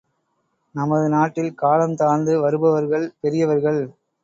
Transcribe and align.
நமது 0.75 1.09
நாட்டில் 1.09 1.51
காலம் 1.53 1.95
தாழ்ந்து 1.95 2.39
வருபவர்கள் 2.41 3.07
பெரியவர்கள்! 3.21 3.81